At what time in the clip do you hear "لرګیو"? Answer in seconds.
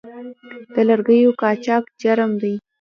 0.89-1.31